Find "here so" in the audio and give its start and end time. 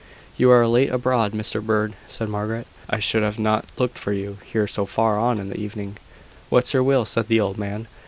4.43-4.87